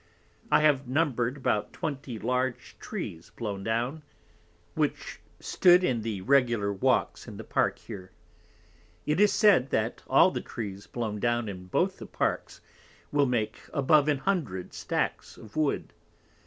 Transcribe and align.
I 0.49 0.61
have 0.61 0.87
number'd 0.87 1.37
about 1.37 1.73
20 1.73 2.17
large 2.17 2.75
Trees 2.79 3.29
blown 3.35 3.63
down, 3.63 4.01
which 4.73 5.21
stood 5.39 5.83
in 5.83 6.01
the 6.01 6.21
regular 6.21 6.73
Walks 6.73 7.27
in 7.27 7.37
the 7.37 7.43
Park 7.43 7.77
here. 7.77 8.11
It 9.05 9.19
is 9.19 9.31
said, 9.31 9.69
that 9.69 10.01
all 10.07 10.31
the 10.31 10.41
Trees 10.41 10.87
blown 10.87 11.19
down 11.19 11.47
in 11.47 11.67
both 11.67 11.99
the 11.99 12.07
Parks 12.07 12.61
will 13.11 13.27
make 13.27 13.59
above 13.73 14.07
an 14.07 14.17
hundred 14.17 14.73
Stacks 14.73 15.37
of 15.37 15.55
Wood. 15.55 15.93